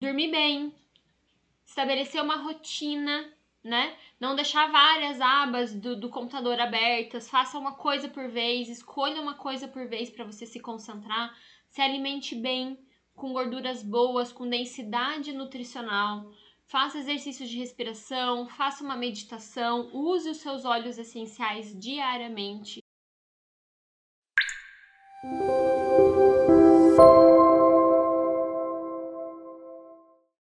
dormir 0.00 0.30
bem, 0.30 0.74
estabelecer 1.64 2.22
uma 2.22 2.36
rotina, 2.36 3.30
né? 3.62 3.96
Não 4.18 4.34
deixar 4.34 4.72
várias 4.72 5.20
abas 5.20 5.74
do, 5.74 5.94
do 5.94 6.08
computador 6.08 6.58
abertas, 6.58 7.28
faça 7.28 7.58
uma 7.58 7.74
coisa 7.74 8.08
por 8.08 8.28
vez, 8.28 8.68
escolha 8.68 9.20
uma 9.20 9.34
coisa 9.34 9.68
por 9.68 9.86
vez 9.86 10.08
para 10.08 10.24
você 10.24 10.46
se 10.46 10.58
concentrar, 10.58 11.36
se 11.68 11.82
alimente 11.82 12.34
bem, 12.34 12.78
com 13.14 13.34
gorduras 13.34 13.82
boas, 13.82 14.32
com 14.32 14.48
densidade 14.48 15.32
nutricional. 15.32 16.32
Faça 16.66 16.98
exercícios 16.98 17.50
de 17.50 17.58
respiração, 17.58 18.46
faça 18.48 18.82
uma 18.82 18.96
meditação, 18.96 19.90
use 19.92 20.30
os 20.30 20.38
seus 20.38 20.64
óleos 20.64 20.98
essenciais 20.98 21.78
diariamente. 21.78 22.80